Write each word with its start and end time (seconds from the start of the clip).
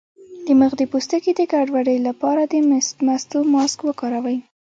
د 0.45 0.47
مخ 0.59 0.71
د 0.77 0.81
پوستکي 0.91 1.31
د 1.35 1.41
ګډوډۍ 1.51 1.97
لپاره 2.07 2.41
د 2.45 2.53
مستو 3.07 3.39
ماسک 3.53 3.79
وکاروئ 3.85 4.37